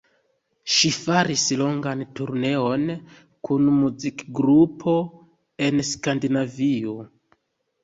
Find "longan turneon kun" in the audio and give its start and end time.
1.59-3.69